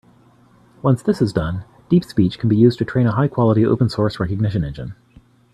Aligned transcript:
Once 0.81 1.03
this 1.03 1.21
is 1.21 1.31
done, 1.31 1.63
DeepSpeech 1.91 2.39
can 2.39 2.49
be 2.49 2.57
used 2.57 2.79
to 2.79 2.83
train 2.85 3.05
a 3.05 3.11
high-quality 3.11 3.63
open 3.63 3.87
source 3.87 4.19
recognition 4.19 4.63
engine. 4.63 4.95